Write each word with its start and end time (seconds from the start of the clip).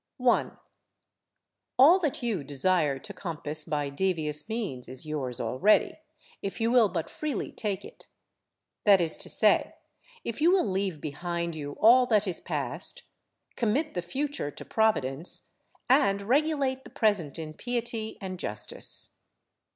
1. 0.17 0.57
All 1.77 1.99
that 1.99 2.23
you 2.23 2.43
desire 2.43 2.97
to 2.97 3.13
compass 3.13 3.65
by 3.65 3.87
devious 3.91 4.49
means 4.49 4.87
is 4.87 5.05
yours 5.05 5.39
already, 5.39 5.99
if 6.41 6.59
you 6.59 6.71
will 6.71 6.89
but 6.89 7.07
freely 7.07 7.51
take 7.51 7.85
it. 7.85 8.07
That 8.83 8.99
is 8.99 9.15
to 9.17 9.29
say, 9.29 9.75
if 10.23 10.41
you 10.41 10.51
will 10.51 10.65
leave 10.67 11.01
behind 11.01 11.53
you 11.53 11.73
all 11.73 12.07
that 12.07 12.25
is 12.25 12.39
past, 12.39 13.03
commit 13.55 13.93
the 13.93 14.01
future 14.01 14.49
to 14.49 14.65
Providence, 14.65 15.51
and 15.87 16.23
regulate 16.23 16.83
the 16.83 16.89
present 16.89 17.37
in 17.37 17.53
piety 17.53 18.17
and 18.19 18.39
justice. 18.39 19.19